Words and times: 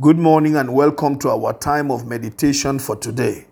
Good 0.00 0.18
morning 0.18 0.56
and 0.56 0.74
welcome 0.74 1.20
to 1.20 1.28
our 1.30 1.52
time 1.52 1.92
of 1.92 2.04
meditation 2.04 2.80
for 2.80 2.96
today. 2.96 3.46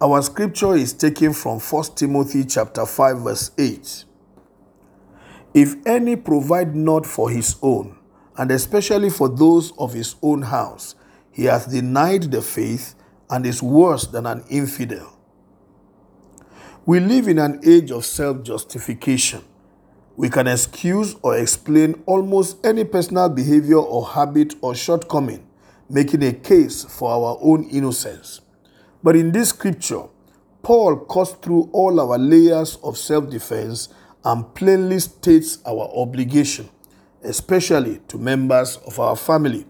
Our 0.00 0.22
scripture 0.22 0.76
is 0.76 0.92
taken 0.92 1.32
from 1.32 1.58
1 1.58 1.84
Timothy 1.96 2.44
chapter 2.44 2.86
5 2.86 3.18
verse 3.22 3.50
8. 3.58 4.04
If 5.52 5.74
any 5.84 6.14
provide 6.14 6.76
not 6.76 7.04
for 7.04 7.28
his 7.28 7.56
own, 7.60 7.98
and 8.36 8.52
especially 8.52 9.10
for 9.10 9.28
those 9.28 9.72
of 9.76 9.94
his 9.94 10.14
own 10.22 10.42
house, 10.42 10.94
he 11.32 11.46
hath 11.46 11.68
denied 11.68 12.30
the 12.30 12.40
faith 12.40 12.94
and 13.28 13.44
is 13.44 13.60
worse 13.60 14.06
than 14.06 14.26
an 14.26 14.44
infidel. 14.48 15.18
We 16.86 17.00
live 17.00 17.26
in 17.26 17.40
an 17.40 17.58
age 17.66 17.90
of 17.90 18.04
self-justification. 18.04 19.42
We 20.14 20.30
can 20.30 20.46
excuse 20.46 21.16
or 21.20 21.36
explain 21.36 22.00
almost 22.06 22.64
any 22.64 22.84
personal 22.84 23.28
behavior 23.28 23.78
or 23.78 24.06
habit 24.06 24.54
or 24.60 24.76
shortcoming 24.76 25.48
making 25.88 26.22
a 26.22 26.32
case 26.32 26.84
for 26.84 27.10
our 27.10 27.38
own 27.40 27.64
innocence. 27.64 28.40
But 29.02 29.16
in 29.16 29.32
this 29.32 29.50
scripture, 29.50 30.04
Paul 30.62 30.96
cuts 30.96 31.32
through 31.32 31.68
all 31.72 32.00
our 32.00 32.18
layers 32.18 32.76
of 32.82 32.96
self 32.96 33.28
defense 33.28 33.88
and 34.24 34.54
plainly 34.54 34.98
states 34.98 35.58
our 35.66 35.90
obligation, 35.94 36.68
especially 37.22 38.00
to 38.08 38.16
members 38.18 38.78
of 38.86 38.98
our 38.98 39.16
family. 39.16 39.66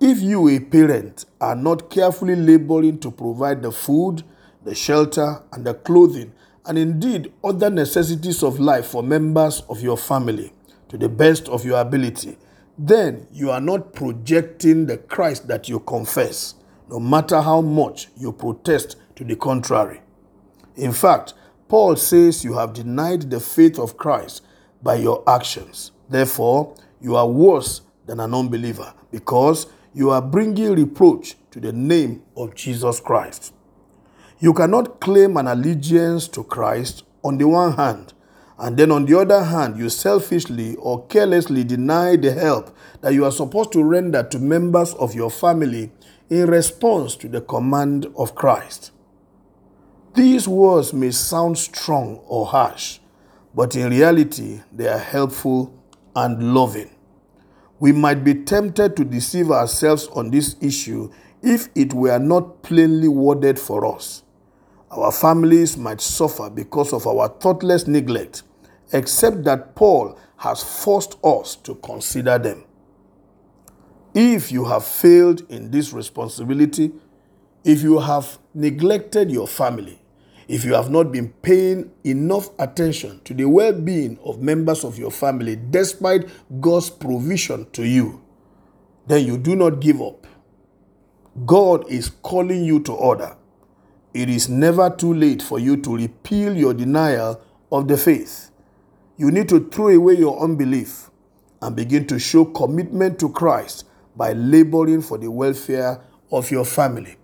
If 0.00 0.20
you, 0.20 0.48
a 0.48 0.58
parent, 0.58 1.26
are 1.40 1.54
not 1.54 1.88
carefully 1.88 2.34
laboring 2.34 2.98
to 2.98 3.12
provide 3.12 3.62
the 3.62 3.70
food, 3.70 4.24
the 4.64 4.74
shelter, 4.74 5.42
and 5.52 5.64
the 5.64 5.74
clothing, 5.74 6.32
and 6.66 6.76
indeed 6.76 7.32
other 7.44 7.70
necessities 7.70 8.42
of 8.42 8.58
life 8.58 8.86
for 8.86 9.02
members 9.04 9.62
of 9.68 9.80
your 9.80 9.96
family 9.96 10.52
to 10.88 10.98
the 10.98 11.08
best 11.08 11.48
of 11.48 11.64
your 11.64 11.80
ability, 11.80 12.36
then 12.78 13.26
you 13.32 13.50
are 13.50 13.60
not 13.60 13.92
projecting 13.92 14.86
the 14.86 14.96
Christ 14.96 15.48
that 15.48 15.68
you 15.68 15.80
confess, 15.80 16.54
no 16.88 16.98
matter 16.98 17.40
how 17.40 17.60
much 17.60 18.08
you 18.16 18.32
protest 18.32 18.96
to 19.16 19.24
the 19.24 19.36
contrary. 19.36 20.00
In 20.76 20.92
fact, 20.92 21.34
Paul 21.68 21.96
says 21.96 22.44
you 22.44 22.54
have 22.54 22.72
denied 22.72 23.30
the 23.30 23.40
faith 23.40 23.78
of 23.78 23.96
Christ 23.96 24.42
by 24.82 24.96
your 24.96 25.22
actions. 25.28 25.92
Therefore, 26.08 26.74
you 27.00 27.16
are 27.16 27.28
worse 27.28 27.82
than 28.06 28.20
an 28.20 28.34
unbeliever 28.34 28.92
because 29.10 29.66
you 29.94 30.10
are 30.10 30.22
bringing 30.22 30.74
reproach 30.74 31.36
to 31.50 31.60
the 31.60 31.72
name 31.72 32.22
of 32.36 32.54
Jesus 32.54 33.00
Christ. 33.00 33.52
You 34.38 34.52
cannot 34.54 35.00
claim 35.00 35.36
an 35.36 35.46
allegiance 35.46 36.26
to 36.28 36.42
Christ 36.42 37.04
on 37.22 37.38
the 37.38 37.46
one 37.46 37.72
hand 37.72 38.12
and 38.62 38.76
then 38.76 38.92
on 38.92 39.06
the 39.06 39.18
other 39.18 39.42
hand, 39.42 39.76
you 39.76 39.90
selfishly 39.90 40.76
or 40.76 41.04
carelessly 41.08 41.64
deny 41.64 42.14
the 42.14 42.30
help 42.30 42.74
that 43.00 43.12
you 43.12 43.24
are 43.24 43.32
supposed 43.32 43.72
to 43.72 43.82
render 43.82 44.22
to 44.22 44.38
members 44.38 44.94
of 44.94 45.16
your 45.16 45.32
family 45.32 45.90
in 46.30 46.46
response 46.46 47.16
to 47.16 47.28
the 47.28 47.40
command 47.40 48.06
of 48.16 48.36
Christ. 48.36 48.92
These 50.14 50.46
words 50.46 50.92
may 50.92 51.10
sound 51.10 51.58
strong 51.58 52.20
or 52.28 52.46
harsh, 52.46 53.00
but 53.52 53.74
in 53.74 53.90
reality, 53.90 54.60
they 54.70 54.86
are 54.86 54.96
helpful 54.96 55.76
and 56.14 56.54
loving. 56.54 56.90
We 57.80 57.90
might 57.90 58.22
be 58.22 58.44
tempted 58.44 58.96
to 58.96 59.04
deceive 59.04 59.50
ourselves 59.50 60.06
on 60.14 60.30
this 60.30 60.54
issue 60.60 61.10
if 61.42 61.68
it 61.74 61.92
were 61.94 62.20
not 62.20 62.62
plainly 62.62 63.08
worded 63.08 63.58
for 63.58 63.84
us. 63.92 64.22
Our 64.92 65.10
families 65.10 65.76
might 65.76 66.00
suffer 66.00 66.48
because 66.48 66.92
of 66.92 67.08
our 67.08 67.26
thoughtless 67.28 67.88
neglect 67.88 68.44
except 68.92 69.44
that 69.44 69.74
Paul 69.74 70.18
has 70.36 70.62
forced 70.62 71.16
us 71.24 71.56
to 71.56 71.74
consider 71.76 72.38
them. 72.38 72.64
If 74.14 74.52
you 74.52 74.64
have 74.66 74.84
failed 74.84 75.42
in 75.50 75.70
this 75.70 75.92
responsibility, 75.92 76.92
if 77.64 77.82
you 77.82 77.98
have 77.98 78.38
neglected 78.54 79.30
your 79.30 79.48
family, 79.48 80.02
if 80.48 80.64
you 80.64 80.74
have 80.74 80.90
not 80.90 81.12
been 81.12 81.30
paying 81.30 81.90
enough 82.04 82.50
attention 82.58 83.20
to 83.24 83.32
the 83.32 83.44
well 83.46 83.72
being 83.72 84.18
of 84.24 84.42
members 84.42 84.84
of 84.84 84.98
your 84.98 85.10
family 85.10 85.56
despite 85.70 86.28
God's 86.60 86.90
provision 86.90 87.70
to 87.72 87.86
you, 87.86 88.22
then 89.06 89.24
you 89.26 89.38
do 89.38 89.56
not 89.56 89.80
give 89.80 90.02
up. 90.02 90.26
God 91.46 91.90
is 91.90 92.10
calling 92.10 92.64
you 92.64 92.80
to 92.80 92.92
order. 92.92 93.36
It 94.12 94.28
is 94.28 94.48
never 94.48 94.90
too 94.90 95.14
late 95.14 95.40
for 95.40 95.58
you 95.58 95.78
to 95.78 95.96
repeal 95.96 96.54
your 96.54 96.74
denial 96.74 97.40
of 97.70 97.88
the 97.88 97.96
faith. 97.96 98.51
You 99.18 99.30
need 99.30 99.48
to 99.50 99.68
throw 99.68 99.88
away 99.88 100.14
your 100.14 100.42
unbelief 100.42 101.10
and 101.60 101.76
begin 101.76 102.06
to 102.06 102.18
show 102.18 102.46
commitment 102.46 103.18
to 103.20 103.28
Christ 103.28 103.84
by 104.16 104.32
laboring 104.32 105.02
for 105.02 105.18
the 105.18 105.30
welfare 105.30 106.02
of 106.30 106.50
your 106.50 106.64
family. 106.64 107.16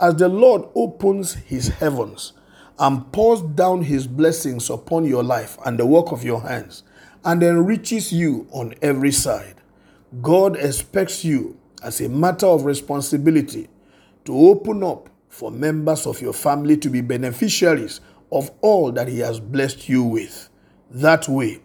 As 0.00 0.16
the 0.16 0.28
Lord 0.28 0.62
opens 0.74 1.34
his 1.34 1.68
heavens 1.68 2.32
and 2.78 3.10
pours 3.12 3.40
down 3.42 3.82
his 3.82 4.06
blessings 4.06 4.68
upon 4.68 5.04
your 5.04 5.22
life 5.22 5.56
and 5.64 5.78
the 5.78 5.86
work 5.86 6.10
of 6.10 6.24
your 6.24 6.40
hands 6.40 6.82
and 7.24 7.42
enriches 7.42 8.12
you 8.12 8.48
on 8.50 8.74
every 8.82 9.12
side, 9.12 9.56
God 10.20 10.56
expects 10.56 11.24
you, 11.24 11.56
as 11.82 12.00
a 12.00 12.08
matter 12.08 12.46
of 12.46 12.64
responsibility, 12.64 13.68
to 14.24 14.36
open 14.36 14.82
up 14.82 15.08
for 15.28 15.52
members 15.52 16.06
of 16.06 16.20
your 16.20 16.32
family 16.32 16.76
to 16.78 16.90
be 16.90 17.00
beneficiaries 17.00 18.00
of 18.32 18.50
all 18.60 18.90
that 18.92 19.06
he 19.06 19.20
has 19.20 19.38
blessed 19.38 19.88
you 19.88 20.02
with. 20.02 20.48
That 20.90 21.28
way, 21.28 21.60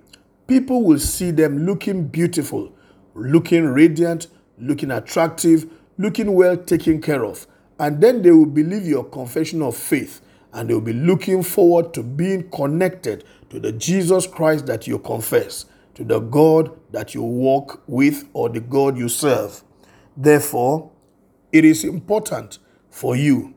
people 0.47 0.83
will 0.83 0.99
see 0.99 1.31
them 1.31 1.65
looking 1.65 2.07
beautiful, 2.07 2.73
looking 3.13 3.65
radiant, 3.65 4.27
looking 4.57 4.91
attractive, 4.91 5.71
looking 5.97 6.33
well 6.33 6.57
taken 6.57 7.01
care 7.01 7.25
of. 7.25 7.47
And 7.79 8.01
then 8.01 8.21
they 8.21 8.31
will 8.31 8.45
believe 8.45 8.85
your 8.85 9.05
confession 9.05 9.61
of 9.61 9.75
faith 9.75 10.21
and 10.53 10.69
they 10.69 10.73
will 10.73 10.81
be 10.81 10.93
looking 10.93 11.41
forward 11.41 11.93
to 11.93 12.03
being 12.03 12.49
connected 12.49 13.23
to 13.49 13.59
the 13.59 13.71
Jesus 13.71 14.27
Christ 14.27 14.65
that 14.67 14.87
you 14.87 14.99
confess, 14.99 15.65
to 15.95 16.03
the 16.03 16.19
God 16.19 16.77
that 16.91 17.15
you 17.15 17.23
walk 17.23 17.81
with 17.87 18.27
or 18.33 18.49
the 18.49 18.59
God 18.59 18.97
you 18.97 19.09
serve. 19.09 19.63
Therefore, 20.15 20.91
it 21.51 21.65
is 21.65 21.83
important 21.83 22.59
for 22.89 23.15
you 23.15 23.53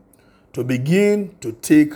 to 0.53 0.63
begin 0.63 1.35
to 1.41 1.51
take 1.51 1.93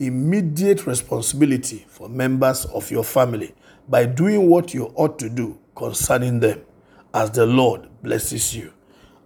immediate 0.00 0.86
responsibility 0.86 1.84
for 1.86 2.08
members 2.08 2.64
of 2.64 2.90
your 2.90 3.04
family 3.04 3.54
by 3.86 4.06
doing 4.06 4.48
what 4.48 4.72
you 4.72 4.90
ought 4.96 5.18
to 5.18 5.28
do 5.28 5.58
concerning 5.76 6.40
them 6.40 6.62
as 7.12 7.30
the 7.32 7.44
Lord 7.44 7.86
blesses 8.02 8.56
you. 8.56 8.72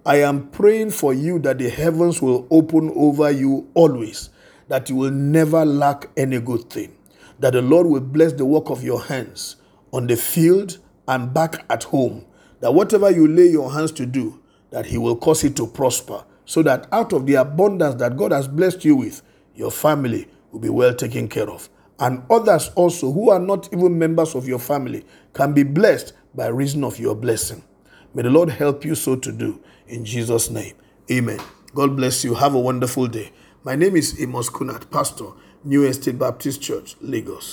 I 0.05 0.17
am 0.17 0.49
praying 0.49 0.91
for 0.91 1.15
you 1.15 1.39
that 1.41 1.59
the 1.59 1.71
heavens 1.71 2.21
will 2.21 2.49
open 2.51 2.93
over 2.97 3.31
you 3.31 3.71
always, 3.75 4.31
that 4.67 4.91
you 4.91 4.97
will 4.97 5.12
never 5.12 5.65
lack 5.65 6.11
any 6.17 6.41
good 6.41 6.69
thing, 6.69 6.95
that 7.39 7.53
the 7.53 7.62
Lord 7.62 7.87
will 7.87 8.01
bless 8.01 8.33
the 8.33 8.45
work 8.45 8.69
of 8.69 8.83
your 8.83 9.01
hands 9.01 9.56
on 9.93 10.09
the 10.09 10.17
field 10.17 10.79
and 11.06 11.33
back 11.33 11.65
at 11.71 11.85
home, 11.85 12.25
that 12.61 12.75
whatever 12.75 13.11
you 13.11 13.29
lay 13.29 13.47
your 13.47 13.73
hands 13.73 13.93
to 13.93 14.06
do, 14.06 14.43
that 14.71 14.87
He 14.87 14.99
will 14.99 15.17
cause 15.17 15.45
it 15.45 15.55
to 15.56 15.69
prosper, 15.69 16.25
so 16.47 16.62
that 16.62 16.89
out 16.91 17.12
of 17.12 17.27
the 17.27 17.35
abundance 17.35 17.95
that 17.97 18.17
God 18.17 18.33
has 18.33 18.49
blessed 18.49 18.85
you 18.85 18.97
with, 18.97 19.23
your 19.55 19.71
family 19.71 20.27
will 20.54 20.60
be 20.60 20.70
well 20.70 20.94
taken 20.94 21.28
care 21.28 21.50
of. 21.50 21.69
And 21.98 22.22
others 22.31 22.70
also 22.76 23.12
who 23.12 23.31
are 23.31 23.38
not 23.41 23.69
even 23.72 23.98
members 23.98 24.34
of 24.34 24.48
your 24.48 24.59
family 24.60 25.04
can 25.32 25.53
be 25.53 25.65
blessed 25.65 26.12
by 26.34 26.47
reason 26.47 26.84
of 26.84 26.98
your 26.98 27.15
blessing. 27.15 27.62
May 28.15 28.22
the 28.22 28.31
Lord 28.31 28.50
help 28.50 28.84
you 28.84 28.94
so 28.94 29.16
to 29.16 29.32
do. 29.32 29.60
In 29.88 30.04
Jesus' 30.04 30.50
name, 30.50 30.75
amen. 31.10 31.41
God 31.75 31.97
bless 31.97 32.25
you. 32.25 32.34
Have 32.34 32.54
a 32.54 32.60
wonderful 32.60 33.09
day. 33.09 33.32
My 33.64 33.75
name 33.75 33.97
is 33.97 34.20
Amos 34.20 34.48
Kunat, 34.48 34.91
Pastor, 34.91 35.31
New 35.64 35.84
Estate 35.84 36.19
Baptist 36.19 36.62
Church, 36.62 36.97
Lagos. 37.00 37.53